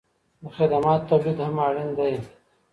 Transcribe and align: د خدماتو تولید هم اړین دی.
د 0.41 0.43
خدماتو 0.55 1.05
تولید 1.09 1.37
هم 1.45 1.55
اړین 1.67 1.89
دی. 1.97 2.13